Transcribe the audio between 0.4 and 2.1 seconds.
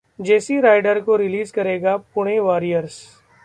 rider को release करेगा